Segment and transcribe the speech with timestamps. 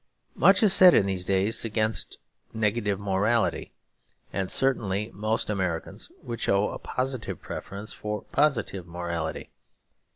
[0.33, 2.17] Much is said in these days against
[2.55, 3.71] negative morality;
[4.33, 9.51] and certainly most Americans would show a positive preference for positive morality.